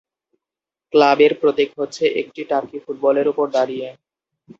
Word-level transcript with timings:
ক্লাবের 0.93 1.33
প্রতীক 1.41 1.69
হচ্ছে 1.79 2.03
একটি 2.21 2.41
টার্কি 2.49 2.77
ফুটবলের 2.83 3.27
ওপর 3.27 3.45
দাঁড়িয়ে। 3.49 3.87